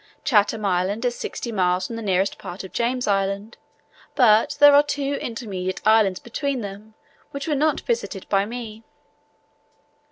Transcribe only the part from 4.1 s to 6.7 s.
but there are two intermediate islands between